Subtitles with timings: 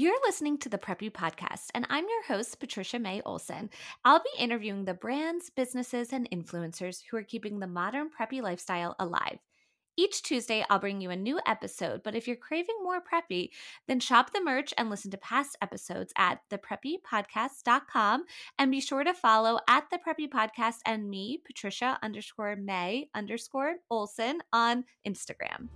[0.00, 3.68] You're listening to the Preppy Podcast, and I'm your host, Patricia May Olson.
[4.04, 8.94] I'll be interviewing the brands, businesses, and influencers who are keeping the modern preppy lifestyle
[9.00, 9.40] alive.
[9.96, 13.48] Each Tuesday, I'll bring you a new episode, but if you're craving more preppy,
[13.88, 18.24] then shop the merch and listen to past episodes at thepreppypodcast.com.
[18.56, 23.78] And be sure to follow at the Preppy Podcast and me, Patricia underscore May underscore
[23.90, 25.70] Olson on Instagram.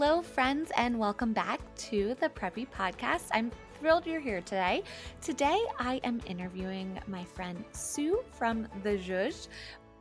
[0.00, 3.24] Hello, friends, and welcome back to the Preppy Podcast.
[3.32, 4.84] I'm thrilled you're here today.
[5.20, 9.48] Today, I am interviewing my friend Sue from The Zhush.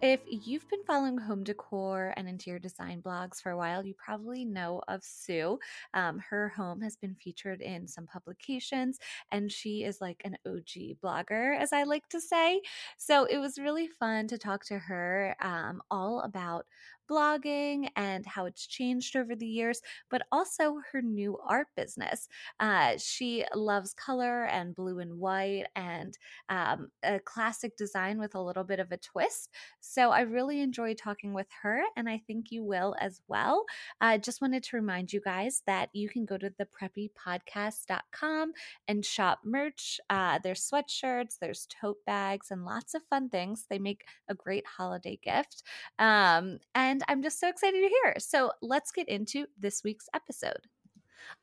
[0.03, 4.45] If you've been following home decor and interior design blogs for a while, you probably
[4.45, 5.57] know of Sue.
[5.95, 8.99] Um, her home has been featured in some publications,
[9.31, 12.61] and she is like an OG blogger, as I like to say.
[12.97, 16.67] So it was really fun to talk to her um, all about
[17.09, 22.27] blogging and how it's changed over the years, but also her new art business.
[22.59, 26.17] Uh, she loves color and blue and white and
[26.49, 29.49] um, a classic design with a little bit of a twist.
[29.79, 33.65] So I really enjoyed talking with her, and I think you will as well.
[34.01, 38.53] I uh, just wanted to remind you guys that you can go to thepreppypodcast.com
[38.87, 39.99] and shop merch.
[40.09, 43.65] Uh, there's sweatshirts, there's tote bags, and lots of fun things.
[43.69, 45.63] They make a great holiday gift.
[45.99, 48.15] Um, and and I'm just so excited to hear.
[48.17, 50.67] So let's get into this week's episode.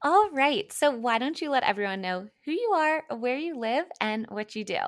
[0.03, 0.73] All right.
[0.73, 4.57] So why don't you let everyone know who you are, where you live, and what
[4.57, 4.81] you do?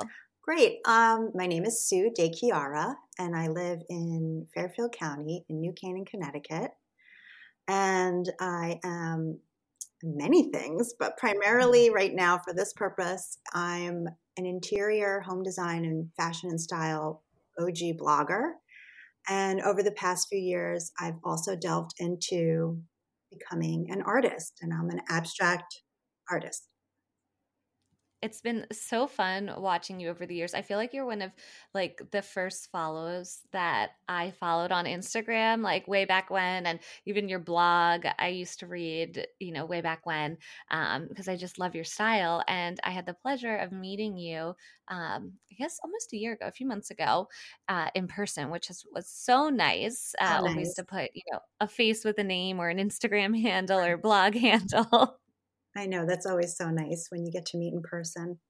[0.42, 0.78] Great.
[0.84, 5.72] Um, my name is Sue De Chiara, and I live in Fairfield County in New
[5.72, 6.72] Canaan, Connecticut.
[7.68, 9.38] And I am
[10.02, 16.10] many things, but primarily right now for this purpose, I'm an interior home design and
[16.16, 17.22] fashion and style
[17.58, 18.52] OG blogger.
[19.28, 22.80] And over the past few years, I've also delved into
[23.30, 25.82] becoming an artist, and I'm an abstract
[26.30, 26.68] artist
[28.26, 30.52] it's been so fun watching you over the years.
[30.52, 31.30] I feel like you're one of
[31.74, 37.28] like the first follows that I followed on Instagram, like way back when, and even
[37.28, 38.04] your blog.
[38.18, 40.38] I used to read, you know, way back when,
[40.68, 42.42] because um, I just love your style.
[42.48, 44.56] And I had the pleasure of meeting you,
[44.88, 47.28] um, I guess, almost a year ago, a few months ago,
[47.68, 50.16] uh, in person, which is, was so nice.
[50.18, 50.50] Uh, nice.
[50.50, 53.96] Always to put, you know, a face with a name or an Instagram handle or
[53.96, 55.20] blog handle.
[55.76, 58.40] I know that's always so nice when you get to meet in person.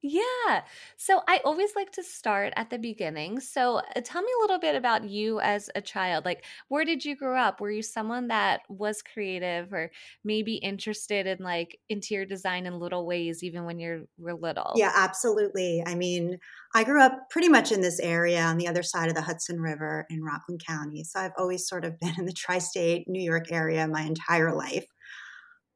[0.00, 0.62] Yeah.
[0.96, 3.40] So I always like to start at the beginning.
[3.40, 6.24] So uh, tell me a little bit about you as a child.
[6.24, 7.60] Like, where did you grow up?
[7.60, 9.90] Were you someone that was creative or
[10.22, 14.78] maybe interested in like interior design in little ways, even when you were little?
[14.78, 15.82] Yeah, absolutely.
[15.86, 16.38] I mean,
[16.74, 19.60] I grew up pretty much in this area on the other side of the Hudson
[19.60, 21.04] River in Rockland County.
[21.04, 24.54] So I've always sort of been in the tri state New York area my entire
[24.54, 24.86] life.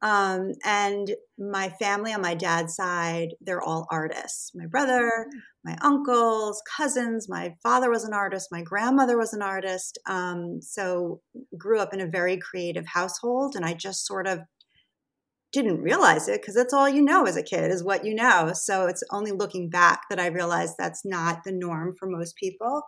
[0.03, 4.51] Um, and my family on my dad's side, they're all artists.
[4.53, 5.39] My brother, mm.
[5.63, 9.97] my uncles, cousins, my father was an artist, my grandmother was an artist.
[10.05, 11.21] Um, so
[11.57, 14.41] grew up in a very creative household, and I just sort of
[15.53, 18.51] didn't realize it because that's all you know as a kid is what you know.
[18.53, 22.81] So it's only looking back that I realized that's not the norm for most people.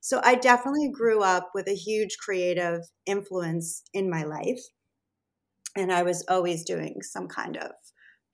[0.00, 4.60] So I definitely grew up with a huge creative influence in my life
[5.76, 7.72] and I was always doing some kind of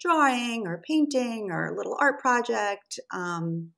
[0.01, 2.99] drawing or painting or a little art project.
[3.13, 3.71] Um,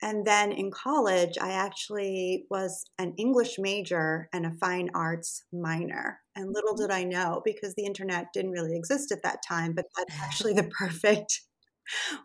[0.00, 6.20] and then in college, I actually was an English major and a fine arts minor.
[6.36, 6.82] And little mm-hmm.
[6.82, 10.52] did I know, because the internet didn't really exist at that time, but that's actually
[10.54, 11.40] the perfect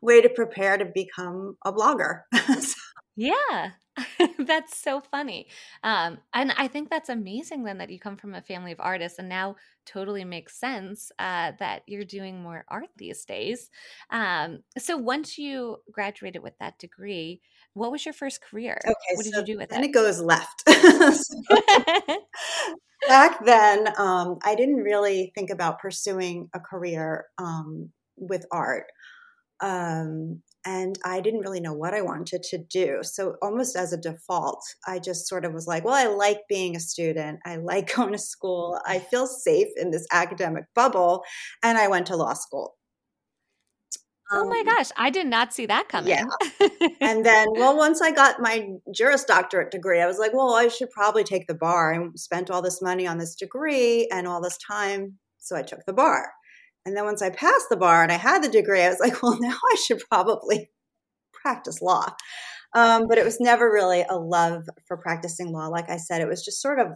[0.01, 2.21] way to prepare to become a blogger.
[2.59, 2.79] so.
[3.15, 3.71] Yeah.
[4.39, 5.47] that's so funny.
[5.83, 9.19] Um, and I think that's amazing then that you come from a family of artists
[9.19, 13.69] and now totally makes sense uh, that you're doing more art these days.
[14.09, 17.41] Um, so once you graduated with that degree,
[17.73, 18.79] what was your first career?
[18.83, 19.81] Okay, what did so you do with then it?
[19.81, 20.63] Then it goes left.
[23.07, 28.85] back then, um, I didn't really think about pursuing a career um, with art.
[29.59, 32.99] Um, and I didn't really know what I wanted to do.
[33.01, 36.75] So, almost as a default, I just sort of was like, well, I like being
[36.75, 37.39] a student.
[37.45, 38.79] I like going to school.
[38.85, 41.23] I feel safe in this academic bubble.
[41.63, 42.75] And I went to law school.
[44.31, 46.09] Oh my um, gosh, I did not see that coming.
[46.09, 46.25] Yeah.
[47.01, 50.69] and then, well, once I got my Juris Doctorate degree, I was like, well, I
[50.69, 51.93] should probably take the bar.
[51.93, 55.19] I spent all this money on this degree and all this time.
[55.37, 56.31] So I took the bar.
[56.85, 59.21] And then once I passed the bar and I had the degree, I was like,
[59.23, 60.69] well, now I should probably
[61.33, 62.07] practice law.
[62.75, 65.67] Um, but it was never really a love for practicing law.
[65.67, 66.87] Like I said, it was just sort of,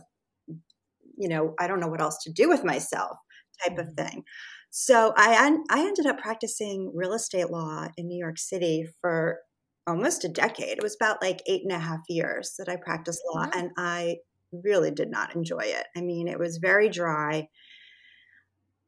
[1.17, 3.17] you know, I don't know what else to do with myself
[3.63, 4.05] type of mm-hmm.
[4.07, 4.23] thing.
[4.69, 9.39] So I I ended up practicing real estate law in New York City for
[9.87, 10.77] almost a decade.
[10.77, 13.59] It was about like eight and a half years that I practiced law, mm-hmm.
[13.59, 14.17] and I
[14.51, 15.85] really did not enjoy it.
[15.95, 17.47] I mean, it was very dry.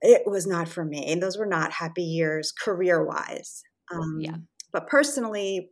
[0.01, 1.11] It was not for me.
[1.11, 3.61] And those were not happy years career wise.
[3.91, 4.35] Um, yeah.
[4.71, 5.71] But personally,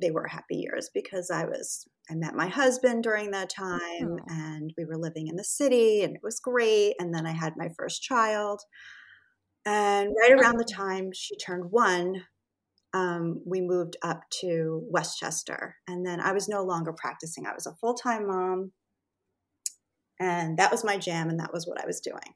[0.00, 4.24] they were happy years because I was I met my husband during that time oh.
[4.28, 7.54] and we were living in the city and it was great and then I had
[7.56, 8.60] my first child
[9.66, 12.14] and right around the time she turned 1
[12.94, 17.66] um, we moved up to Westchester and then I was no longer practicing I was
[17.66, 18.72] a full-time mom
[20.20, 22.34] and that was my jam and that was what I was doing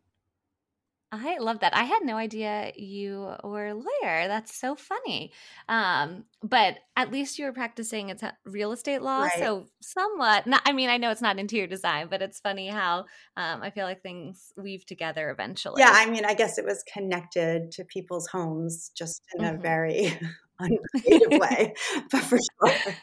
[1.15, 1.77] I love that.
[1.77, 4.29] I had no idea you were a lawyer.
[4.29, 5.33] That's so funny.
[5.69, 9.33] Um, but at least you were practicing it's real estate law, right.
[9.39, 10.47] so somewhat.
[10.47, 13.01] Not, I mean, I know it's not interior design, but it's funny how
[13.37, 15.81] um, I feel like things weave together eventually.
[15.81, 19.57] Yeah, I mean, I guess it was connected to people's homes, just in mm-hmm.
[19.57, 20.19] a very
[20.59, 21.75] uncreative way,
[22.11, 22.95] but for sure.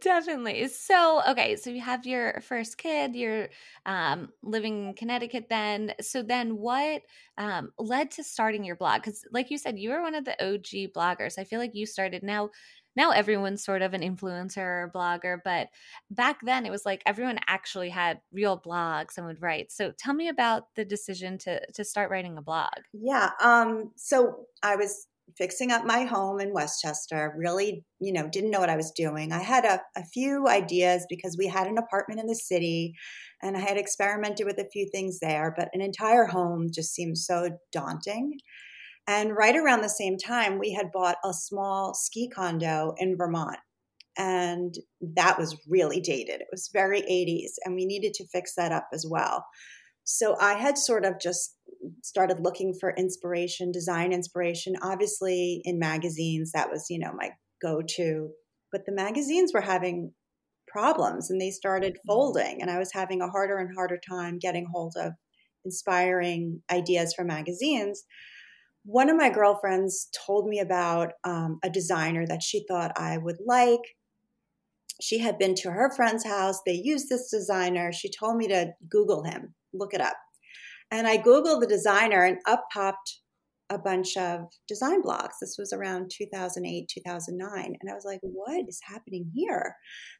[0.00, 0.68] Definitely.
[0.68, 3.48] So, okay, so you have your first kid, you're
[3.84, 5.92] um, living in Connecticut then.
[6.00, 7.02] So, then what
[7.36, 9.02] um, led to starting your blog?
[9.02, 11.36] Because, like you said, you were one of the OG bloggers.
[11.36, 12.50] I feel like you started now.
[12.94, 15.68] Now everyone's sort of an influencer or blogger, but
[16.10, 19.70] back then it was like everyone actually had real blogs and would write.
[19.70, 22.74] So tell me about the decision to to start writing a blog.
[22.92, 23.30] Yeah.
[23.40, 25.06] Um, so I was
[25.36, 27.34] fixing up my home in Westchester.
[27.36, 29.32] Really, you know, didn't know what I was doing.
[29.32, 32.94] I had a, a few ideas because we had an apartment in the city
[33.42, 37.18] and I had experimented with a few things there, but an entire home just seemed
[37.18, 38.38] so daunting.
[39.06, 43.58] And right around the same time, we had bought a small ski condo in Vermont.
[44.18, 44.74] And
[45.14, 46.40] that was really dated.
[46.40, 49.44] It was very 80s, and we needed to fix that up as well.
[50.02, 51.54] So I had sort of just
[52.02, 54.74] started looking for inspiration, design inspiration.
[54.82, 57.30] Obviously, in magazines, that was, you know, my
[57.62, 58.30] go to.
[58.70, 60.12] But the magazines were having
[60.66, 62.06] problems and they started mm-hmm.
[62.06, 62.62] folding.
[62.62, 65.12] And I was having a harder and harder time getting hold of
[65.64, 68.04] inspiring ideas for magazines.
[68.84, 73.38] One of my girlfriends told me about um, a designer that she thought I would
[73.44, 73.80] like.
[75.00, 76.60] She had been to her friend's house.
[76.64, 77.92] They used this designer.
[77.92, 80.16] She told me to Google him, look it up.
[80.90, 83.20] And I Googled the designer and up popped
[83.70, 85.34] a bunch of design blogs.
[85.40, 87.76] This was around 2008, 2009.
[87.80, 89.76] And I was like, what is happening here?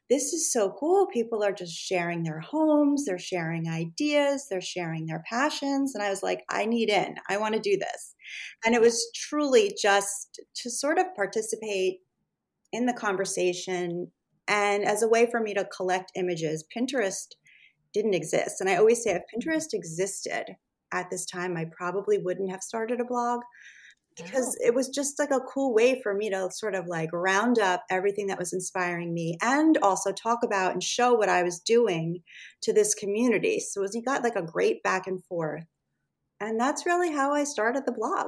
[0.09, 1.07] This is so cool.
[1.07, 5.95] People are just sharing their homes, they're sharing ideas, they're sharing their passions.
[5.95, 7.15] And I was like, I need in.
[7.27, 8.15] I want to do this.
[8.63, 11.99] And it was truly just to sort of participate
[12.71, 14.11] in the conversation
[14.47, 16.65] and as a way for me to collect images.
[16.75, 17.33] Pinterest
[17.93, 18.61] didn't exist.
[18.61, 19.49] And I always say if mm-hmm.
[19.49, 20.55] Pinterest existed
[20.91, 23.41] at this time, I probably wouldn't have started a blog
[24.17, 27.59] because it was just like a cool way for me to sort of like round
[27.59, 31.59] up everything that was inspiring me and also talk about and show what I was
[31.59, 32.21] doing
[32.63, 33.59] to this community.
[33.59, 35.65] So it was, you got like a great back and forth.
[36.41, 38.27] And that's really how I started the blog.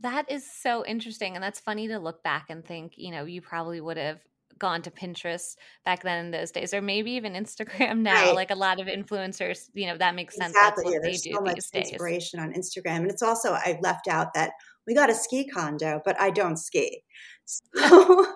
[0.00, 1.34] That is so interesting.
[1.34, 4.20] And that's funny to look back and think, you know, you probably would have
[4.60, 8.26] gone to Pinterest back then in those days, or maybe even Instagram now.
[8.26, 8.34] Right.
[8.34, 10.50] Like a lot of influencers, you know, that makes sense.
[10.50, 10.84] Exactly.
[10.84, 11.90] That's what yeah, they do so much days.
[11.90, 14.52] inspiration on Instagram, and it's also I left out that
[14.86, 17.02] we got a ski condo, but I don't ski.
[17.46, 18.26] So,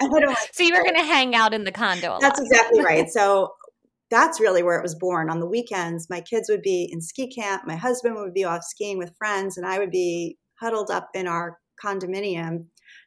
[0.52, 2.18] so you were going to hang out in the condo.
[2.20, 3.08] That's exactly right.
[3.08, 3.50] So
[4.10, 5.28] that's really where it was born.
[5.28, 8.62] On the weekends, my kids would be in ski camp, my husband would be off
[8.62, 12.66] skiing with friends, and I would be huddled up in our condominium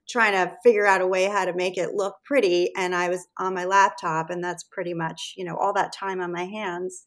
[0.09, 3.27] trying to figure out a way how to make it look pretty and i was
[3.39, 7.05] on my laptop and that's pretty much you know all that time on my hands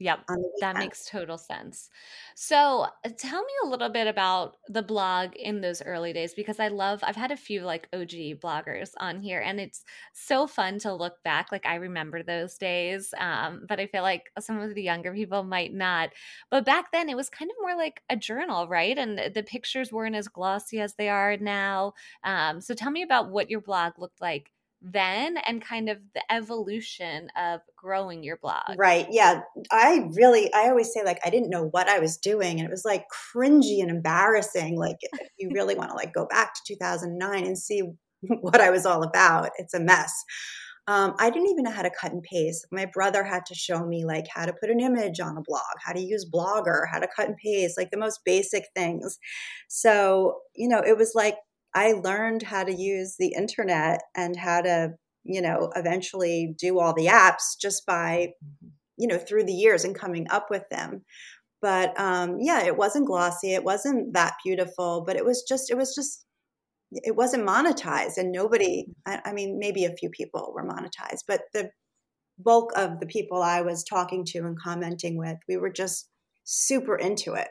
[0.00, 0.20] Yep,
[0.60, 1.90] that makes total sense.
[2.34, 6.58] So, uh, tell me a little bit about the blog in those early days because
[6.60, 10.78] I love, I've had a few like OG bloggers on here and it's so fun
[10.80, 11.52] to look back.
[11.52, 15.44] Like, I remember those days, um, but I feel like some of the younger people
[15.44, 16.10] might not.
[16.50, 18.98] But back then, it was kind of more like a journal, right?
[18.98, 21.94] And the pictures weren't as glossy as they are now.
[22.24, 24.50] Um, so, tell me about what your blog looked like
[24.82, 28.78] then and kind of the evolution of growing your blog.
[28.78, 29.06] Right.
[29.10, 29.42] Yeah.
[29.70, 32.58] I really, I always say, like, I didn't know what I was doing.
[32.58, 34.78] And it was like cringy and embarrassing.
[34.78, 37.82] Like, if you really want to like go back to 2009 and see
[38.40, 40.12] what I was all about, it's a mess.
[40.86, 42.66] Um, I didn't even know how to cut and paste.
[42.72, 45.62] My brother had to show me like how to put an image on a blog,
[45.84, 49.18] how to use Blogger, how to cut and paste, like the most basic things.
[49.68, 51.36] So, you know, it was like
[51.74, 56.94] I learned how to use the internet and how to, you know, eventually do all
[56.94, 58.68] the apps just by, mm-hmm.
[58.96, 61.04] you know, through the years and coming up with them.
[61.62, 63.54] But um, yeah, it wasn't glossy.
[63.54, 66.24] It wasn't that beautiful, but it was just, it was just
[66.92, 71.42] it wasn't monetized and nobody I, I, mean maybe a few people were monetized but
[71.52, 71.70] the
[72.38, 76.08] bulk of the people i was talking to and commenting with we were just
[76.44, 77.48] super into it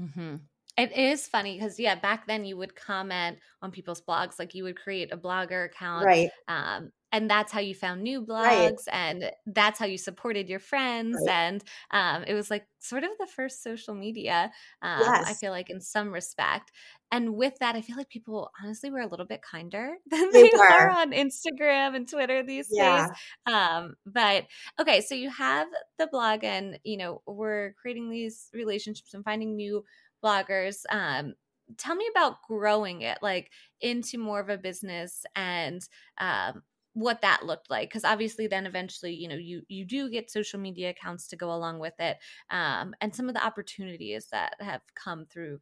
[0.00, 0.36] mm-hmm.
[0.76, 4.64] It is funny because yeah, back then you would comment on people's blogs, like you
[4.64, 6.30] would create a blogger account, right?
[6.48, 8.88] Um, and that's how you found new blogs, right.
[8.90, 11.30] and that's how you supported your friends, right.
[11.30, 14.50] and um, it was like sort of the first social media.
[14.80, 15.24] Um, yes.
[15.28, 16.72] I feel like in some respect,
[17.10, 20.44] and with that, I feel like people honestly were a little bit kinder than they,
[20.44, 23.08] they are on Instagram and Twitter these yeah.
[23.08, 23.54] days.
[23.54, 24.46] Um, but
[24.80, 29.54] okay, so you have the blog, and you know we're creating these relationships and finding
[29.54, 29.84] new
[30.22, 31.34] bloggers um,
[31.78, 33.50] tell me about growing it like
[33.80, 35.86] into more of a business and
[36.18, 36.62] um,
[36.94, 40.60] what that looked like because obviously then eventually you know you you do get social
[40.60, 42.18] media accounts to go along with it
[42.50, 45.58] um, and some of the opportunities that have come through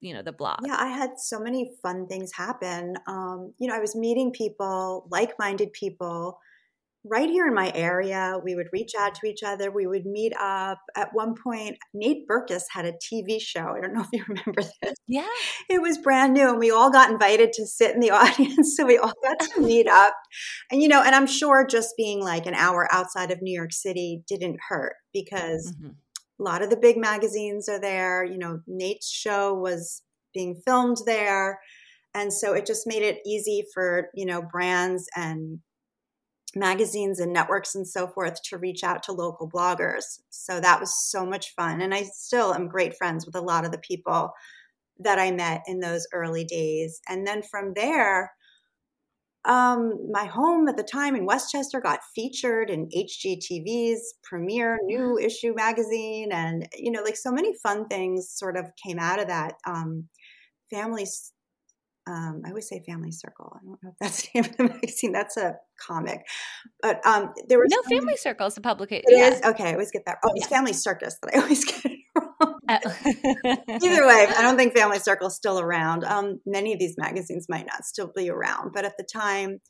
[0.00, 0.58] you know the blog.
[0.64, 2.94] Yeah i had so many fun things happen.
[3.06, 6.38] Um, you know i was meeting people like-minded people
[7.04, 8.38] right here in my area.
[8.42, 9.70] We would reach out to each other.
[9.70, 10.78] We would meet up.
[10.96, 13.74] At one point, Nate Berkus had a TV show.
[13.76, 14.94] I don't know if you remember this.
[15.08, 15.26] Yeah.
[15.68, 18.76] It was brand new, and we all got invited to sit in the audience.
[18.76, 20.14] So we all got to meet up.
[20.70, 23.72] And, you know, and I'm sure just being like an hour outside of New York
[23.72, 25.90] City didn't hurt because mm-hmm.
[26.40, 28.24] a lot of the big magazines are there.
[28.24, 31.60] You know, Nate's show was being filmed there.
[32.14, 35.60] And so it just made it easy for, you know, brands and
[36.54, 40.20] magazines and networks and so forth to reach out to local bloggers.
[40.30, 41.80] So that was so much fun.
[41.80, 44.32] And I still am great friends with a lot of the people
[44.98, 47.00] that I met in those early days.
[47.08, 48.32] And then from there,
[49.44, 55.52] um, my home at the time in Westchester got featured in HGTV's premiere new issue
[55.54, 56.30] magazine.
[56.30, 59.54] And, you know, like so many fun things sort of came out of that.
[59.66, 60.08] Um,
[60.70, 61.32] families
[62.06, 63.52] um, I always say Family Circle.
[63.54, 65.12] I don't know if that's the name of the magazine.
[65.12, 66.22] That's a comic,
[66.80, 69.04] but um, there was no Family Circle is a publication.
[69.06, 69.28] It yeah.
[69.28, 69.42] is?
[69.42, 69.70] okay.
[69.70, 70.18] I always get that.
[70.24, 70.56] Oh, it's yeah.
[70.56, 71.84] Family Circus that I always get
[72.16, 72.58] wrong.
[72.68, 72.78] Oh.
[73.84, 76.04] Either way, I don't think Family Circle is still around.
[76.04, 79.60] Um, many of these magazines might not still be around, but at the time,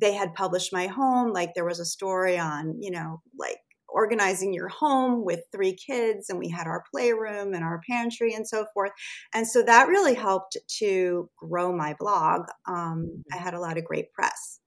[0.00, 1.32] they had published my home.
[1.32, 3.58] Like there was a story on, you know, like
[3.94, 8.46] organizing your home with three kids and we had our playroom and our pantry and
[8.46, 8.90] so forth.
[9.32, 12.42] And so that really helped to grow my blog.
[12.66, 14.60] Um, i had a lot of great press.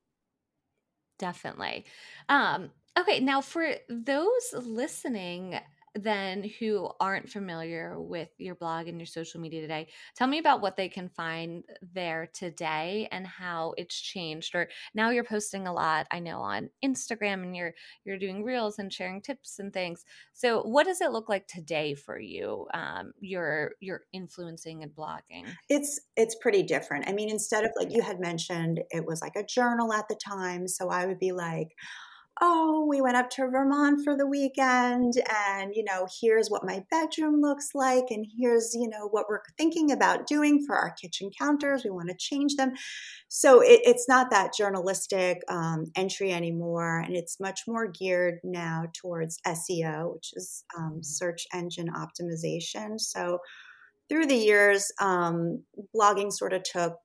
[1.20, 1.86] Definitely.
[2.30, 5.60] Um, okay now for those listening
[5.98, 10.62] then who aren't familiar with your blog and your social media today, tell me about
[10.62, 11.64] what they can find
[11.94, 14.56] there today and how it's changed.
[14.56, 17.74] Or now you're posting a lot, I know, on Instagram and you're
[18.06, 20.06] you're doing reels and sharing tips and things.
[20.34, 22.68] So what does it look like today for you?
[22.74, 25.46] Um, you're you're influencing and blogging.
[25.70, 27.08] It's it's pretty different.
[27.08, 30.16] I mean, instead of like you had mentioned, it was like a journal at the
[30.16, 30.68] time.
[30.68, 31.70] So I would be like,
[32.42, 35.14] oh, we went up to Vermont for the weekend,
[35.50, 39.42] and you know, here's what my bedroom looks like, and here's you know what we're
[39.58, 41.84] thinking about doing for our kitchen counters.
[41.84, 42.74] We want to change them,
[43.28, 48.86] so it, it's not that journalistic um, entry anymore, and it's much more geared now
[48.94, 53.00] towards SEO, which is um, search engine optimization.
[53.00, 53.40] So
[54.10, 55.64] through the years, um,
[55.96, 56.98] blogging sort of took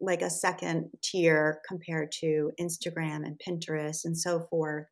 [0.00, 4.86] like a second tier compared to Instagram and Pinterest and so forth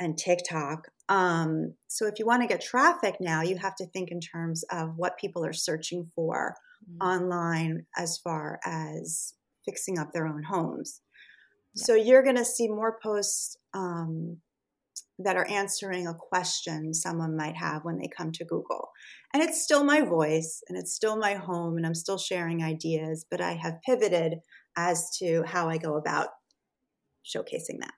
[0.00, 0.88] and TikTok.
[1.08, 4.64] Um, so if you want to get traffic now, you have to think in terms
[4.70, 6.54] of what people are searching for
[6.84, 7.06] mm-hmm.
[7.06, 11.00] online as far as fixing up their own homes.
[11.74, 11.84] Yeah.
[11.84, 14.38] So you're going to see more posts um,
[15.18, 18.90] that are answering a question someone might have when they come to Google.
[19.34, 23.26] And it's still my voice and it's still my home and I'm still sharing ideas,
[23.30, 24.36] but I have pivoted
[24.76, 26.28] as to how I go about
[27.26, 27.94] showcasing that.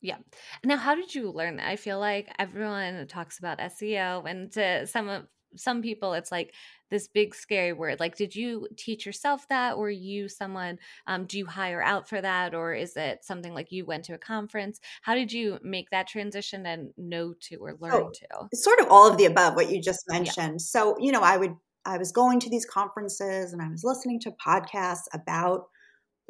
[0.00, 0.18] Yeah.
[0.64, 1.68] Now, how did you learn that?
[1.68, 5.24] I feel like everyone talks about SEO, and to some of
[5.56, 6.54] some people it's like
[6.90, 9.76] this big scary word like did you teach yourself that?
[9.76, 13.72] Or you someone um, do you hire out for that or is it something like
[13.72, 14.80] you went to a conference?
[15.02, 18.56] How did you make that transition and know to or learn oh, to?
[18.56, 20.54] sort of all of the above what you just mentioned.
[20.54, 20.58] Yeah.
[20.58, 21.54] so you know i would
[21.84, 25.66] i was going to these conferences and i was listening to podcasts about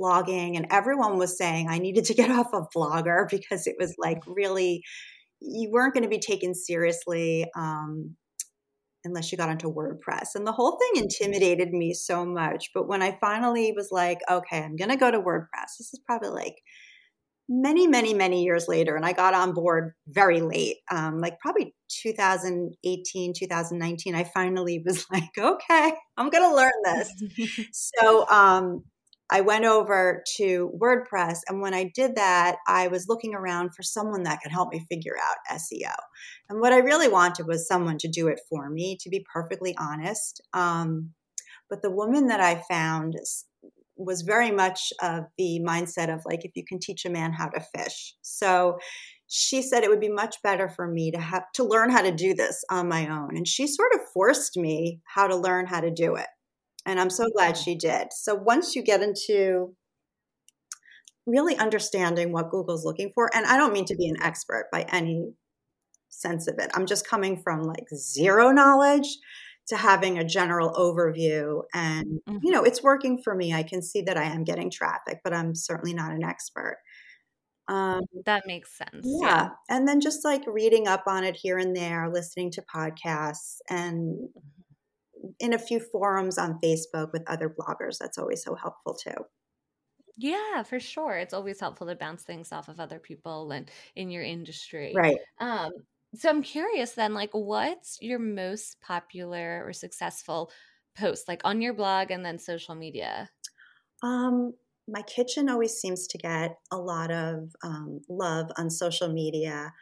[0.00, 3.94] blogging, and everyone was saying I needed to get off of Blogger because it was
[3.98, 4.82] like really,
[5.40, 8.16] you weren't going to be taken seriously um,
[9.04, 10.34] unless you got onto WordPress.
[10.34, 12.70] And the whole thing intimidated me so much.
[12.74, 16.00] But when I finally was like, okay, I'm going to go to WordPress, this is
[16.06, 16.56] probably like
[17.48, 21.74] many, many, many years later, and I got on board very late, um, like probably
[22.02, 24.14] 2018, 2019.
[24.14, 27.62] I finally was like, okay, I'm going to learn this.
[27.72, 28.84] so um,
[29.30, 33.82] I went over to WordPress, and when I did that, I was looking around for
[33.82, 35.94] someone that could help me figure out SEO.
[36.48, 39.76] And what I really wanted was someone to do it for me, to be perfectly
[39.78, 40.40] honest.
[40.54, 41.10] Um,
[41.68, 43.16] but the woman that I found
[43.98, 47.48] was very much of the mindset of like if you can teach a man how
[47.48, 48.78] to fish so
[49.26, 52.12] she said it would be much better for me to have to learn how to
[52.12, 55.80] do this on my own and she sort of forced me how to learn how
[55.80, 56.28] to do it
[56.88, 59.74] and i'm so glad she did so once you get into
[61.26, 64.82] really understanding what google's looking for and i don't mean to be an expert by
[64.90, 65.30] any
[66.08, 69.18] sense of it i'm just coming from like zero knowledge
[69.68, 72.38] to having a general overview and mm-hmm.
[72.42, 75.34] you know it's working for me i can see that i am getting traffic but
[75.34, 76.78] i'm certainly not an expert
[77.70, 79.26] um, that makes sense yeah.
[79.26, 79.48] yeah.
[79.68, 84.16] and then just like reading up on it here and there listening to podcasts and
[84.16, 84.40] mm-hmm.
[85.40, 89.24] In a few forums on facebook with other bloggers that's always so helpful too
[90.16, 91.16] yeah, for sure.
[91.16, 95.00] It's always helpful to bounce things off of other people and in your industry.
[95.00, 95.18] Right.
[95.38, 95.72] Um,
[96.14, 100.50] so I'm curious then, like, what's your most popular or successful
[100.96, 103.30] post, like on your blog and then social media?
[104.02, 104.54] Um,
[104.86, 109.72] my kitchen always seems to get a lot of um, love on social media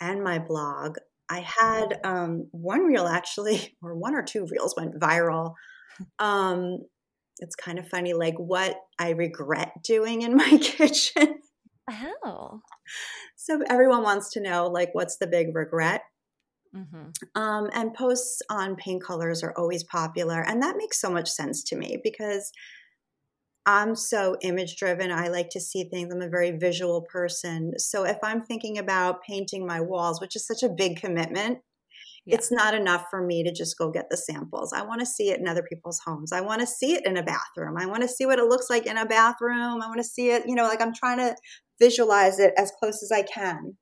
[0.00, 0.98] and my blog.
[1.32, 5.54] I had um, one reel actually, or one or two reels went viral.
[6.18, 6.78] Um,
[7.38, 11.40] it's kind of funny, like what I regret doing in my kitchen.
[12.24, 12.60] Oh.
[13.36, 16.02] So everyone wants to know, like, what's the big regret?
[16.76, 17.40] Mm-hmm.
[17.40, 20.42] Um, and posts on paint colors are always popular.
[20.42, 22.52] And that makes so much sense to me because
[23.64, 25.12] I'm so image driven.
[25.12, 26.12] I like to see things.
[26.12, 27.78] I'm a very visual person.
[27.78, 31.58] So if I'm thinking about painting my walls, which is such a big commitment,
[32.26, 32.34] yeah.
[32.34, 34.72] it's not enough for me to just go get the samples.
[34.72, 36.32] I want to see it in other people's homes.
[36.32, 37.76] I want to see it in a bathroom.
[37.78, 39.80] I want to see what it looks like in a bathroom.
[39.80, 41.36] I want to see it, you know, like I'm trying to
[41.80, 43.76] visualize it as close as I can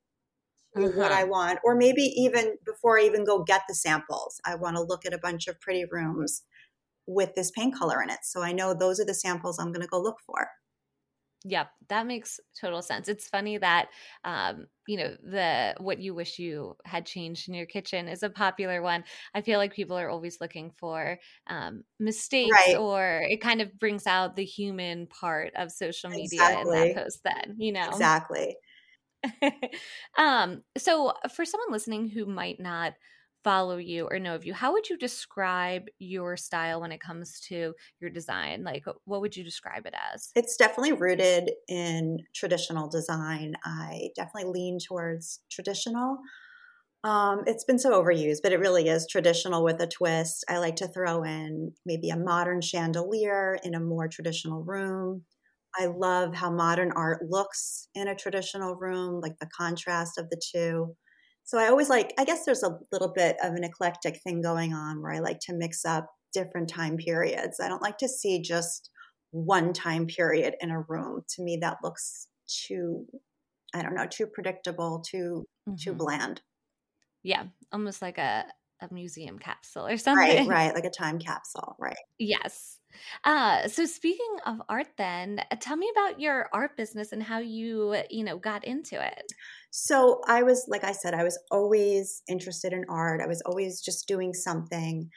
[0.75, 0.89] uh-huh.
[0.95, 1.59] what I want.
[1.63, 5.13] Or maybe even before I even go get the samples, I want to look at
[5.13, 6.43] a bunch of pretty rooms
[7.07, 8.19] with this paint color in it.
[8.23, 10.47] So I know those are the samples I'm going to go look for.
[11.43, 13.09] Yep, that makes total sense.
[13.09, 13.87] It's funny that
[14.23, 18.29] um, you know the what you wish you had changed in your kitchen is a
[18.29, 19.03] popular one.
[19.33, 22.77] I feel like people are always looking for um, mistakes, right.
[22.77, 26.77] or it kind of brings out the human part of social media exactly.
[26.77, 27.21] in that post.
[27.23, 28.55] Then you know exactly.
[30.19, 32.93] um, so for someone listening who might not
[33.43, 37.39] follow you or know of you, how would you describe your style when it comes
[37.41, 38.63] to your design?
[38.63, 40.35] Like, what would you describe it as?
[40.35, 43.55] It's definitely rooted in traditional design.
[43.65, 46.19] I definitely lean towards traditional.
[47.03, 50.45] Um, it's been so overused, but it really is traditional with a twist.
[50.49, 55.25] I like to throw in maybe a modern chandelier in a more traditional room.
[55.79, 60.41] I love how modern art looks in a traditional room, like the contrast of the
[60.53, 60.95] two.
[61.43, 64.73] So I always like, I guess there's a little bit of an eclectic thing going
[64.73, 67.59] on where I like to mix up different time periods.
[67.59, 68.89] I don't like to see just
[69.31, 71.23] one time period in a room.
[71.35, 73.05] To me, that looks too,
[73.73, 75.75] I don't know, too predictable, too mm-hmm.
[75.75, 76.41] too bland.
[77.23, 78.45] Yeah, almost like a
[78.81, 80.47] a museum capsule or something.
[80.47, 81.95] Right, right, like a time capsule, right.
[82.19, 82.77] Yes.
[83.23, 87.39] Uh, so speaking of art then, uh, tell me about your art business and how
[87.39, 89.33] you, you know, got into it.
[89.71, 93.21] So I was like I said I was always interested in art.
[93.21, 95.09] I was always just doing something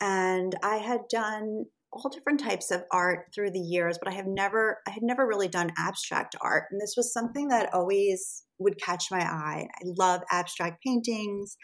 [0.00, 4.26] and I had done all different types of art through the years, but I have
[4.26, 6.64] never I had never really done abstract art.
[6.70, 9.66] And this was something that always would catch my eye.
[9.74, 11.56] I love abstract paintings.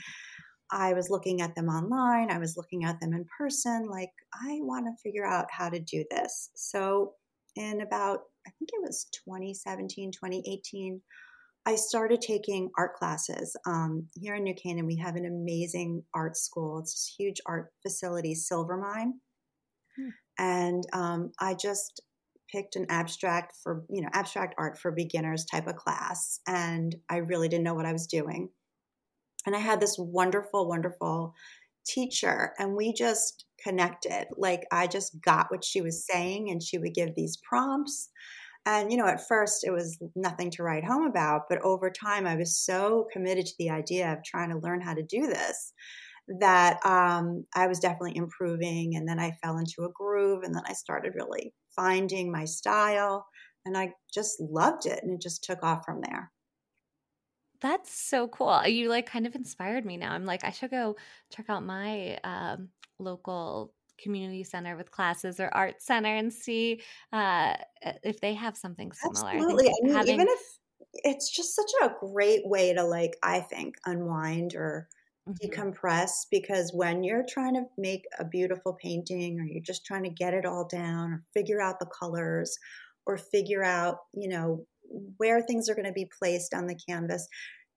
[0.73, 3.87] I was looking at them online, I was looking at them in person.
[3.89, 6.51] Like, I want to figure out how to do this.
[6.55, 7.13] So,
[7.55, 11.01] in about, I think it was 2017, 2018,
[11.65, 13.55] I started taking art classes.
[13.67, 16.81] Um, here in New Canaan, we have an amazing art school.
[16.81, 19.13] It's this huge art facility, Silvermine.
[19.97, 20.09] Hmm.
[20.39, 22.01] And um, I just
[22.51, 26.41] picked an abstract for, you know, abstract art for beginners type of class.
[26.49, 28.49] And I really didn't know what I was doing.
[29.47, 31.35] And I had this wonderful, wonderful
[31.87, 34.27] teacher, and we just connected.
[34.37, 38.11] Like I just got what she was saying, and she would give these prompts.
[38.65, 42.27] And, you know, at first it was nothing to write home about, but over time
[42.27, 45.73] I was so committed to the idea of trying to learn how to do this
[46.41, 48.95] that um, I was definitely improving.
[48.97, 53.27] And then I fell into a groove and then I started really finding my style
[53.65, 56.31] and I just loved it and it just took off from there.
[57.63, 58.67] That's so cool.
[58.67, 60.13] You like kind of inspired me now.
[60.13, 60.97] I'm like, I should go
[61.31, 63.73] check out my um, local
[64.03, 67.55] community center with classes or art center and see uh,
[68.03, 69.31] if they have something similar.
[69.31, 69.69] Absolutely.
[69.69, 70.59] I, I mean, having- even if
[70.95, 74.89] it's just such a great way to like, I think, unwind or
[75.29, 75.47] mm-hmm.
[75.47, 80.11] decompress because when you're trying to make a beautiful painting or you're just trying to
[80.11, 82.59] get it all down or figure out the colors
[83.07, 84.67] or figure out, you know,
[85.17, 87.29] where things are going to be placed on the canvas,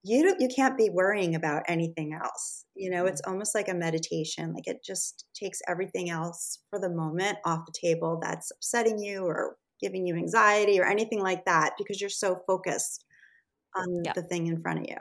[0.03, 2.65] you don't, you can't be worrying about anything else.
[2.75, 3.31] You know, it's mm-hmm.
[3.31, 4.53] almost like a meditation.
[4.53, 9.25] Like it just takes everything else for the moment off the table that's upsetting you
[9.25, 13.05] or giving you anxiety or anything like that because you're so focused
[13.75, 14.13] on yep.
[14.13, 14.97] the thing in front of you.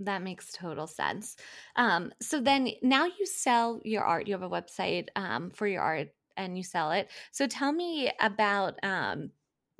[0.00, 1.36] That makes total sense.
[1.76, 4.26] Um, so then now you sell your art.
[4.26, 7.10] You have a website um, for your art and you sell it.
[7.32, 9.30] So tell me about um,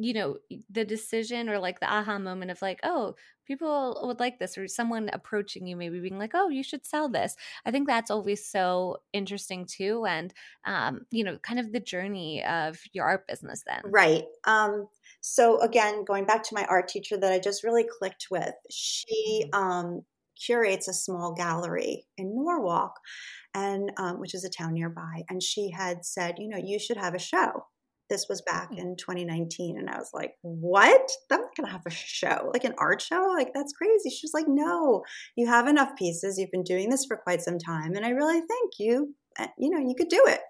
[0.00, 0.36] you know
[0.70, 3.14] the decision or like the aha moment of like oh
[3.46, 7.08] people would like this or someone approaching you maybe being like oh you should sell
[7.08, 7.36] this.
[7.66, 10.32] I think that's always so interesting too and
[10.64, 13.82] um, you know kind of the journey of your art business then.
[13.84, 14.88] Right um,
[15.20, 19.44] so again going back to my art teacher that i just really clicked with she
[19.52, 19.62] mm-hmm.
[19.62, 20.00] um,
[20.42, 22.94] curates a small gallery in norwalk
[23.54, 26.96] and um, which is a town nearby and she had said you know you should
[26.96, 27.64] have a show
[28.10, 29.78] this was back in 2019.
[29.78, 31.10] And I was like, what?
[31.30, 33.32] I'm not going to have a show, like an art show?
[33.34, 34.10] Like, that's crazy.
[34.10, 35.02] She was like, no,
[35.36, 36.36] you have enough pieces.
[36.36, 37.94] You've been doing this for quite some time.
[37.94, 40.40] And I really think you, eh, you know, you could do it.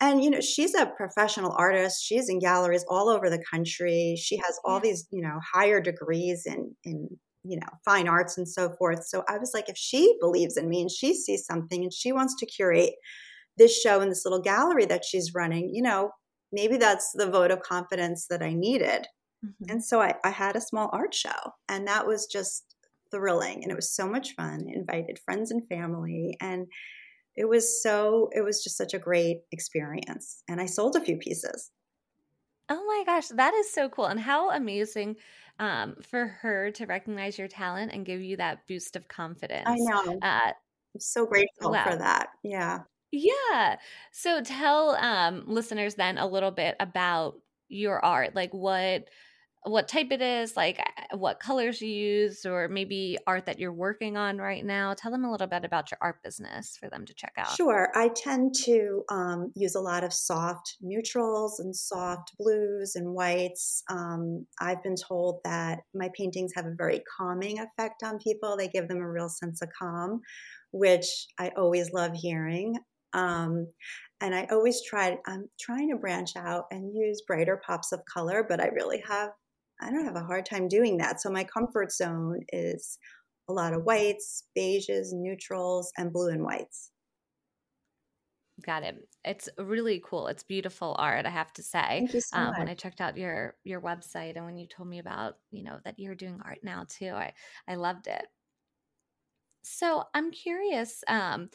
[0.00, 2.04] And, you know, she's a professional artist.
[2.04, 4.16] She's in galleries all over the country.
[4.18, 7.08] She has all these, you know, higher degrees in, in,
[7.44, 9.04] you know, fine arts and so forth.
[9.06, 12.12] So I was like, if she believes in me and she sees something and she
[12.12, 12.94] wants to curate
[13.56, 16.10] this show in this little gallery that she's running, you know,
[16.54, 19.06] maybe that's the vote of confidence that I needed.
[19.44, 19.70] Mm-hmm.
[19.70, 22.74] And so I, I had a small art show, and that was just
[23.10, 23.62] thrilling.
[23.62, 24.66] And it was so much fun.
[24.68, 26.36] Invited friends and family.
[26.40, 26.66] And
[27.36, 30.42] it was so, it was just such a great experience.
[30.48, 31.70] And I sold a few pieces.
[32.68, 34.06] Oh my gosh, that is so cool.
[34.06, 35.16] And how amazing
[35.58, 39.66] um, for her to recognize your talent and give you that boost of confidence.
[39.68, 40.18] I know.
[40.22, 40.52] Uh,
[40.94, 41.84] I'm so grateful wow.
[41.84, 42.28] for that.
[42.42, 42.80] Yeah.
[43.14, 43.76] Yeah.
[44.10, 47.36] So tell um listeners then a little bit about
[47.68, 49.08] your art, like what
[49.66, 50.78] what type it is, like
[51.12, 54.92] what colors you use, or maybe art that you're working on right now.
[54.92, 57.56] Tell them a little bit about your art business for them to check out.
[57.56, 57.88] Sure.
[57.94, 63.82] I tend to um, use a lot of soft neutrals and soft blues and whites.
[63.88, 68.68] Um, I've been told that my paintings have a very calming effect on people, they
[68.68, 70.20] give them a real sense of calm,
[70.72, 71.06] which
[71.38, 72.76] I always love hearing.
[73.14, 73.68] Um,
[74.20, 78.44] and I always try, I'm trying to branch out and use brighter pops of color,
[78.48, 79.30] but I really have,
[79.80, 81.20] I don't have a hard time doing that.
[81.20, 82.98] So my comfort zone is
[83.48, 86.90] a lot of whites, beiges, neutrals, and blue and whites.
[88.64, 89.08] Got it.
[89.24, 90.28] It's really cool.
[90.28, 91.80] It's beautiful art, I have to say.
[91.80, 94.88] Thank you so um, When I checked out your your website and when you told
[94.88, 97.32] me about, you know, that you're doing art now too, I
[97.66, 98.24] I loved it.
[99.64, 101.02] So I'm curious.
[101.08, 101.50] Um,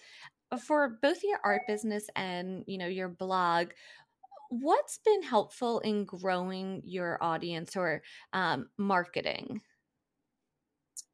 [0.58, 3.68] for both your art business and you know your blog
[4.50, 8.02] what's been helpful in growing your audience or
[8.34, 9.62] um, marketing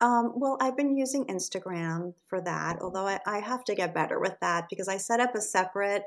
[0.02, 4.20] um, well i've been using instagram for that although I, I have to get better
[4.20, 6.04] with that because i set up a separate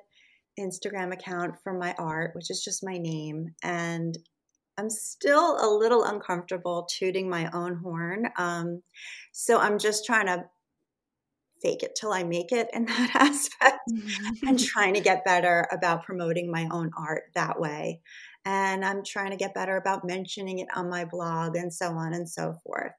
[0.59, 4.17] instagram account for my art which is just my name and
[4.79, 8.29] I'm still a little uncomfortable tooting my own horn.
[8.39, 8.81] Um,
[9.33, 10.45] so I'm just trying to
[11.63, 14.49] fake it till I make it in that aspect mm-hmm.
[14.49, 18.01] and trying to get better about promoting my own art that way.
[18.45, 22.15] And I'm trying to get better about mentioning it on my blog and so on
[22.15, 22.93] and so forth.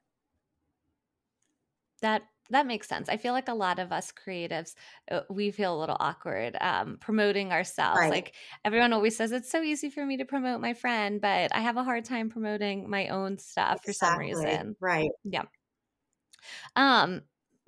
[2.02, 3.08] That that makes sense.
[3.08, 4.74] I feel like a lot of us creatives,
[5.10, 8.00] uh, we feel a little awkward um, promoting ourselves.
[8.00, 8.10] Right.
[8.10, 11.60] Like everyone always says, it's so easy for me to promote my friend, but I
[11.60, 14.32] have a hard time promoting my own stuff exactly.
[14.32, 14.76] for some reason.
[14.80, 15.10] Right.
[15.24, 15.44] Yeah.
[16.74, 17.22] Um,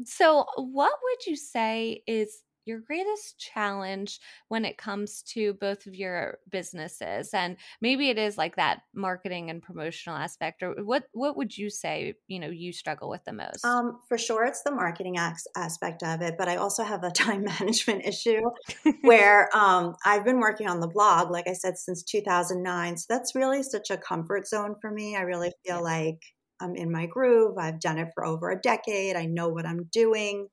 [0.04, 5.96] so, what would you say is your greatest challenge when it comes to both of
[5.96, 7.34] your businesses?
[7.34, 11.70] And maybe it is like that marketing and promotional aspect or what what would you
[11.70, 13.64] say you know you struggle with the most?
[13.64, 17.44] Um, for sure it's the marketing aspect of it but i also have a time
[17.44, 18.40] management issue
[19.02, 23.34] where um, i've been working on the blog like i said since 2009 so that's
[23.34, 25.16] really such a comfort zone for me.
[25.16, 25.78] I really feel yeah.
[25.78, 26.22] like
[26.62, 29.88] i'm in my groove i've done it for over a decade i know what i'm
[29.92, 30.48] doing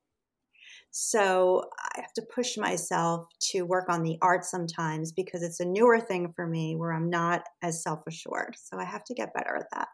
[0.91, 1.63] so
[1.95, 5.99] I have to push myself to work on the art sometimes because it's a newer
[5.99, 8.55] thing for me where I'm not as self assured.
[8.59, 9.87] So I have to get better at that.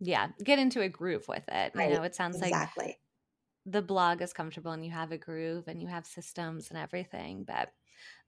[0.00, 1.72] Yeah, get into a groove with it.
[1.74, 1.90] Right.
[1.90, 2.84] You know, it sounds exactly.
[2.84, 2.98] like
[3.66, 7.44] the blog is comfortable and you have a groove and you have systems and everything,
[7.46, 7.70] but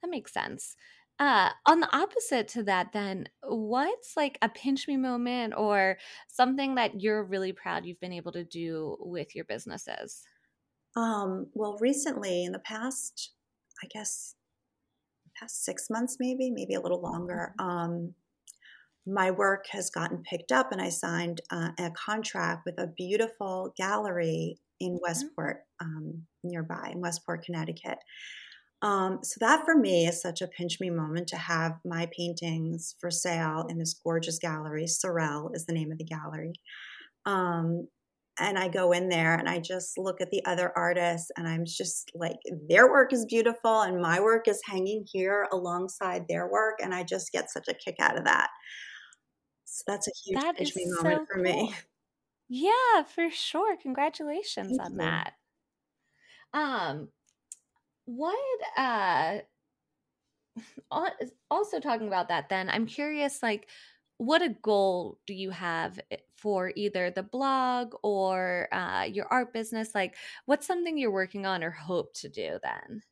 [0.01, 0.77] that makes sense.
[1.19, 5.97] Uh, on the opposite to that, then, what's like a pinch me moment or
[6.29, 10.23] something that you're really proud you've been able to do with your businesses?
[10.95, 13.33] Um, well, recently, in the past,
[13.83, 14.35] I guess,
[15.39, 17.69] past six months, maybe, maybe a little longer, mm-hmm.
[17.69, 18.15] um,
[19.07, 23.73] my work has gotten picked up, and I signed uh, a contract with a beautiful
[23.77, 25.03] gallery in mm-hmm.
[25.03, 27.99] Westport, um, nearby in Westport, Connecticut.
[28.83, 32.95] Um, so that for me is such a pinch me moment to have my paintings
[33.01, 34.85] for sale in this gorgeous gallery.
[34.85, 36.53] Sorelle is the name of the gallery.
[37.25, 37.89] Um,
[38.39, 41.65] and I go in there and I just look at the other artists and I'm
[41.65, 42.37] just like
[42.69, 47.03] their work is beautiful and my work is hanging here alongside their work and I
[47.03, 48.51] just get such a kick out of that.
[49.65, 51.43] So that's a huge that me moment so for cool.
[51.43, 51.75] me.
[52.49, 53.77] Yeah, for sure.
[53.77, 54.99] Congratulations Thank on you.
[54.99, 55.35] that.
[56.53, 57.09] Um
[58.07, 59.39] what uh
[61.51, 63.69] also talking about that then I'm curious like
[64.19, 69.53] what a goal do you have eh, for either the blog or uh, your art
[69.53, 69.95] business?
[69.95, 70.17] Like,
[70.47, 73.03] what's something you're working on or hope to do then?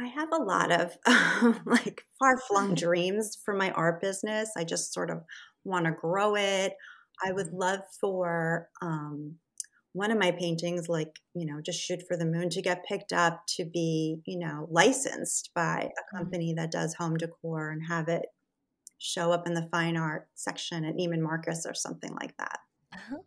[0.00, 0.96] I have a lot of
[1.66, 4.50] like far flung dreams for my art business.
[4.56, 5.22] I just sort of
[5.64, 6.74] want to grow it.
[7.24, 9.38] I would love for um,
[9.96, 13.14] one of my paintings, like, you know, just shoot for the moon to get picked
[13.14, 16.16] up to be, you know, licensed by a mm-hmm.
[16.18, 18.26] company that does home decor and have it
[18.98, 22.58] show up in the fine art section at Neiman Marcus or something like that.
[23.10, 23.24] Oh.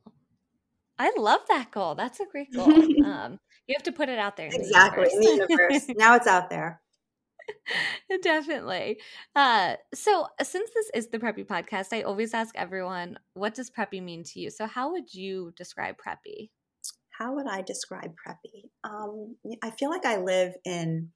[1.00, 1.96] I love that goal.
[1.96, 2.68] That's a great goal.
[3.06, 4.50] um, you have to put it out there.
[4.52, 5.06] exactly.
[5.06, 5.88] The in the universe.
[5.98, 6.82] now it's out there.
[8.22, 9.00] Definitely.
[9.36, 14.04] Uh, so, since this is the Preppy podcast, I always ask everyone, what does Preppy
[14.04, 14.52] mean to you?
[14.52, 16.50] So, how would you describe Preppy?
[17.20, 18.70] How would I describe Preppy?
[18.86, 21.10] Um, I feel like I live in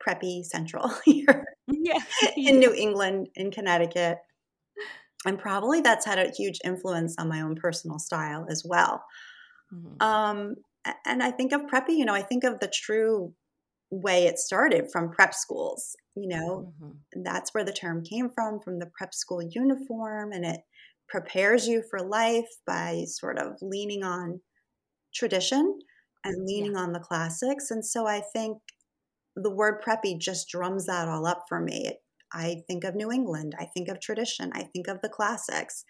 [0.00, 1.98] preppy central here yeah.
[2.36, 4.18] in New England, in Connecticut.
[5.26, 9.04] And probably that's had a huge influence on my own personal style as well.
[9.74, 10.06] Mm-hmm.
[10.06, 10.54] Um,
[11.04, 13.34] and I think of preppy, you know, I think of the true
[13.90, 15.96] way it started from prep schools.
[16.14, 17.22] You know, mm-hmm.
[17.22, 20.60] that's where the term came from, from the prep school uniform, and it
[21.08, 24.40] prepares you for life by sort of leaning on
[25.14, 25.78] tradition
[26.24, 26.80] and leaning yeah.
[26.80, 27.70] on the classics.
[27.70, 28.58] And so I think
[29.36, 31.92] the word preppy just drums that all up for me.
[32.32, 35.84] I think of New England, I think of tradition, I think of the classics.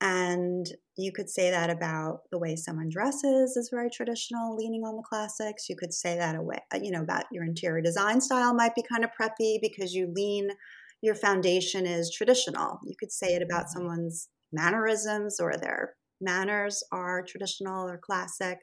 [0.00, 4.96] And you could say that about the way someone dresses is very traditional, leaning on
[4.96, 5.68] the classics.
[5.68, 8.82] You could say that away, uh, you know, about your interior design style might be
[8.82, 10.48] kind of preppy because you lean,
[11.02, 12.80] your foundation is traditional.
[12.84, 13.78] You could say it about mm-hmm.
[13.78, 18.58] someone's mannerisms or their manners are traditional or classic.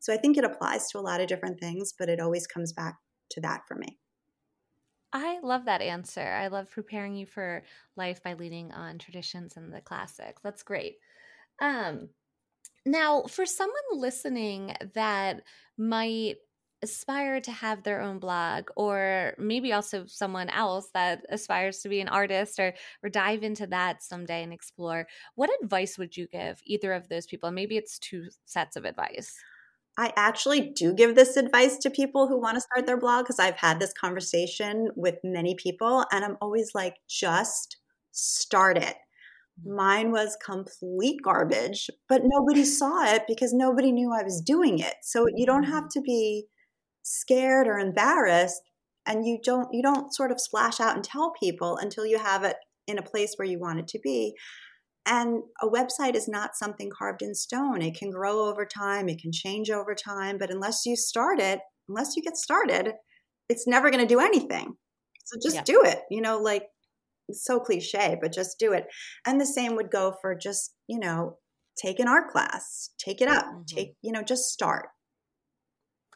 [0.00, 2.72] So I think it applies to a lot of different things, but it always comes
[2.72, 2.98] back
[3.30, 3.98] to that for me.
[5.12, 6.20] I love that answer.
[6.20, 7.64] I love preparing you for
[7.96, 10.40] life by leaning on traditions and the classics.
[10.42, 10.98] That's great.
[11.60, 12.10] Um,
[12.86, 15.44] now, for someone listening that
[15.78, 16.38] might
[16.82, 22.00] aspire to have their own blog or maybe also someone else that aspires to be
[22.00, 26.60] an artist or or dive into that someday and explore what advice would you give
[26.64, 29.36] either of those people maybe it's two sets of advice
[29.98, 33.38] I actually do give this advice to people who want to start their blog because
[33.38, 37.76] I've had this conversation with many people and I'm always like, just
[38.12, 38.96] start it.
[39.66, 39.76] Mm.
[39.76, 44.94] Mine was complete garbage, but nobody saw it because nobody knew I was doing it.
[45.02, 45.90] So you don't have mm.
[45.90, 46.46] to be
[47.02, 48.62] scared or embarrassed
[49.06, 52.44] and you don't you don't sort of splash out and tell people until you have
[52.44, 54.34] it in a place where you want it to be.
[55.06, 57.80] And a website is not something carved in stone.
[57.80, 61.60] It can grow over time, it can change over time, but unless you start it,
[61.88, 62.92] unless you get started,
[63.48, 64.74] it's never going to do anything.
[65.24, 65.62] So just yeah.
[65.64, 66.00] do it.
[66.10, 66.64] You know, like
[67.28, 68.86] it's so cliche, but just do it.
[69.26, 71.38] And the same would go for just, you know,
[71.80, 73.62] take an art class, take it up, mm-hmm.
[73.66, 74.86] take, you know, just start.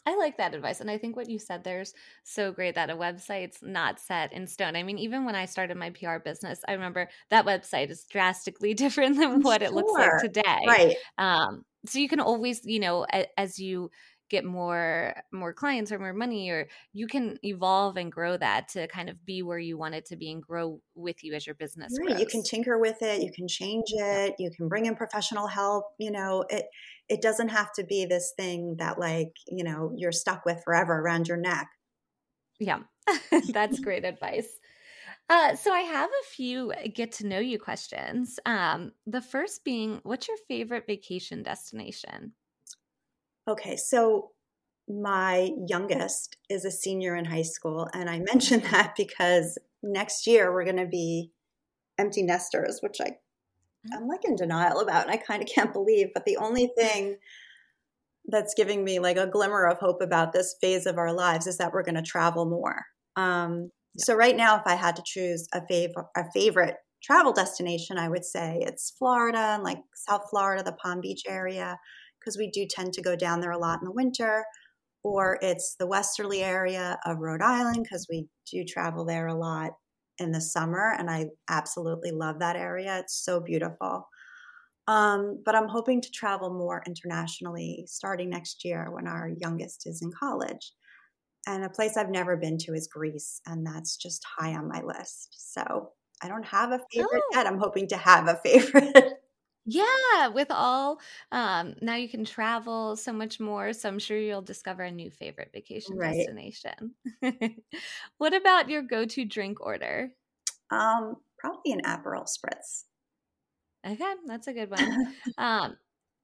[0.06, 0.80] I like that advice.
[0.80, 4.46] And I think what you said there's so great that a website's not set in
[4.46, 4.76] stone.
[4.76, 8.74] I mean, even when I started my PR business, I remember that website is drastically
[8.74, 9.68] different than what sure.
[9.68, 10.64] it looks like today.
[10.66, 10.96] Right.
[11.16, 13.90] Um, so you can always, you know, as you
[14.34, 18.88] get more more clients or more money or you can evolve and grow that to
[18.88, 21.54] kind of be where you want it to be and grow with you as your
[21.54, 22.08] business right.
[22.08, 22.20] Grows.
[22.20, 25.84] you can tinker with it you can change it you can bring in professional help
[26.00, 26.64] you know it
[27.08, 30.98] it doesn't have to be this thing that like you know you're stuck with forever
[30.98, 31.68] around your neck
[32.58, 32.80] yeah
[33.52, 34.48] that's great advice
[35.30, 38.38] uh, so I have a few get to know you questions.
[38.44, 42.34] Um, the first being, what's your favorite vacation destination?
[43.46, 44.30] Okay, so
[44.88, 50.52] my youngest is a senior in high school, and I mention that because next year
[50.52, 51.30] we're going to be
[51.98, 53.96] empty nesters, which I mm.
[53.96, 56.08] I'm like in denial about, and I kind of can't believe.
[56.14, 57.16] But the only thing
[58.26, 61.58] that's giving me like a glimmer of hope about this phase of our lives is
[61.58, 62.82] that we're going to travel more.
[63.16, 64.04] Um, yeah.
[64.04, 68.08] So right now, if I had to choose a favorite a favorite travel destination, I
[68.08, 71.78] would say it's Florida and like South Florida, the Palm Beach area
[72.24, 74.44] because we do tend to go down there a lot in the winter,
[75.02, 79.72] or it's the Westerly area of Rhode Island because we do travel there a lot
[80.18, 82.98] in the summer, and I absolutely love that area.
[83.00, 84.08] It's so beautiful.
[84.86, 90.02] Um, but I'm hoping to travel more internationally starting next year when our youngest is
[90.02, 90.72] in college.
[91.46, 94.82] And a place I've never been to is Greece, and that's just high on my
[94.82, 95.28] list.
[95.52, 95.90] So
[96.22, 97.36] I don't have a favorite oh.
[97.36, 97.46] yet.
[97.46, 99.14] I'm hoping to have a favorite.
[99.66, 101.00] Yeah, with all
[101.32, 105.10] um now you can travel so much more, so I'm sure you'll discover a new
[105.10, 106.02] favorite vacation right.
[106.02, 106.94] destination.
[108.18, 110.12] what about your go-to drink order?
[110.70, 112.84] Um probably an Aperol spritz.
[113.86, 114.98] Okay, that's a good one.
[115.38, 115.78] um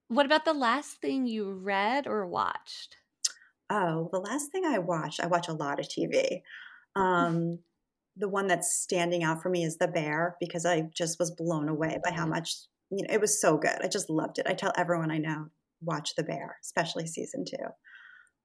[0.08, 2.98] what about the last thing you read or watched?
[3.68, 6.42] Oh, the last thing I watched, I watch a lot of TV.
[6.96, 7.60] Um
[8.16, 11.68] the one that's standing out for me is The Bear because I just was blown
[11.68, 12.54] away by how much
[12.90, 13.78] you know, it was so good.
[13.82, 14.46] I just loved it.
[14.48, 15.46] I tell everyone I know,
[15.80, 17.66] watch The Bear, especially season two.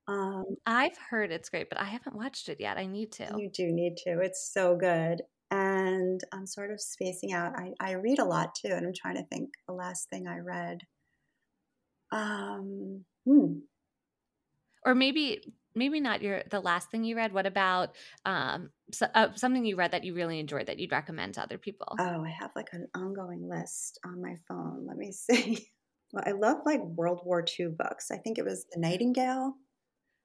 [0.08, 2.78] Um, I've heard it's great, but I haven't watched it yet.
[2.78, 3.28] I need to.
[3.38, 4.20] You do need to.
[4.22, 5.22] It's so good.
[5.52, 7.54] And I'm sort of spacing out.
[7.56, 10.40] I, I read a lot too, and I'm trying to think the last thing I
[10.40, 10.80] read.
[12.12, 13.60] Um, hmm.
[14.86, 17.34] Or maybe maybe not your the last thing you read.
[17.34, 21.36] What about um, so, uh, something you read that you really enjoyed that you'd recommend
[21.36, 21.96] to other people?
[22.00, 24.86] Oh, I have like an ongoing list on my phone.
[24.88, 25.70] Let me see.
[26.14, 28.12] Well, I love like World War II books.
[28.12, 29.56] I think it was The Nightingale.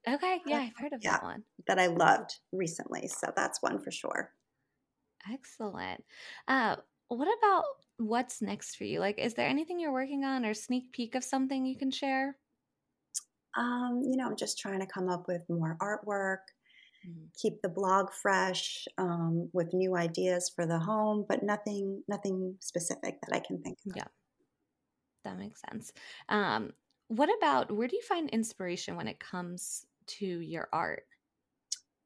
[0.09, 1.45] Okay, yeah, I've heard of yeah, that one.
[1.67, 3.07] That I loved recently.
[3.09, 4.33] So that's one for sure.
[5.31, 6.05] Excellent.
[6.49, 6.77] Uh,
[7.09, 7.65] what about
[7.99, 9.01] what's next for you?
[9.01, 12.39] Like, is there anything you're working on or sneak peek of something you can share?
[13.57, 16.45] Um, you know, I'm just trying to come up with more artwork,
[17.07, 17.27] mm-hmm.
[17.41, 23.19] keep the blog fresh um, with new ideas for the home, but nothing, nothing specific
[23.23, 23.97] that I can think of.
[23.97, 24.05] Yeah,
[25.25, 25.93] that makes sense.
[26.29, 26.73] Um,
[27.09, 31.03] what about where do you find inspiration when it comes to your art?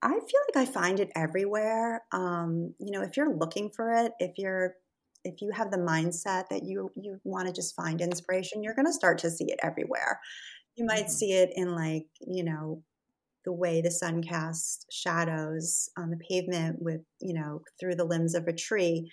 [0.02, 2.02] I feel like I find it everywhere.
[2.12, 4.74] Um, you know, if you're looking for it, if you're
[5.24, 8.86] if you have the mindset that you you want to just find inspiration, you're going
[8.86, 10.20] to start to see it everywhere.
[10.76, 11.10] You might mm-hmm.
[11.10, 12.82] see it in like, you know,
[13.44, 18.34] the way the sun casts shadows on the pavement with, you know, through the limbs
[18.34, 19.10] of a tree.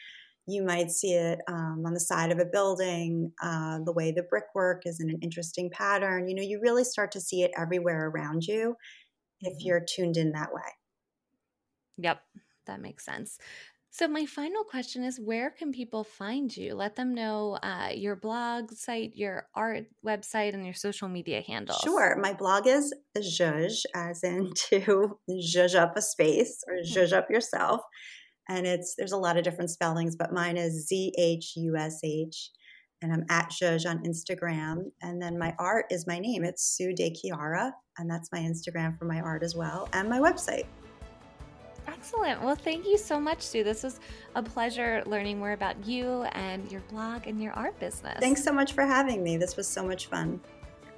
[0.48, 4.24] You might see it um, on the side of a building, uh, the way the
[4.24, 6.28] brickwork is in an interesting pattern.
[6.28, 8.76] You know, you really start to see it everywhere around you
[9.42, 9.68] if mm-hmm.
[9.68, 10.62] you're tuned in that way.
[11.98, 12.22] Yep,
[12.66, 13.38] that makes sense.
[13.94, 16.76] So, my final question is where can people find you?
[16.76, 21.76] Let them know uh, your blog site, your art website, and your social media handle.
[21.84, 22.16] Sure.
[22.18, 26.98] My blog is Zhush, as in to zhuzh up a space or hmm.
[26.98, 27.82] zhuzh up yourself.
[28.48, 32.00] And it's there's a lot of different spellings, but mine is Z H U S
[32.02, 32.50] H.
[33.02, 34.84] And I'm at Zhush on Instagram.
[35.02, 36.46] And then my art is my name.
[36.46, 37.74] It's Sue De Chiara.
[37.98, 40.66] And that's my Instagram for my art as well, and my website.
[42.02, 42.42] Excellent.
[42.42, 43.64] Well, thank you so much, Sue.
[43.64, 44.00] This was
[44.34, 48.18] a pleasure learning more about you and your blog and your art business.
[48.20, 49.38] Thanks so much for having me.
[49.38, 50.42] This was so much fun.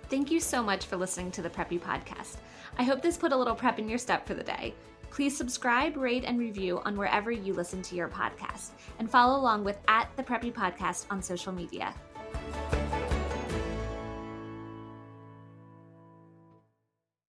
[0.09, 2.37] Thank you so much for listening to the Preppy Podcast.
[2.77, 4.73] I hope this put a little prep in your step for the day.
[5.09, 9.65] Please subscribe, rate, and review on wherever you listen to your podcast, and follow along
[9.65, 11.93] with at the Preppy Podcast on social media.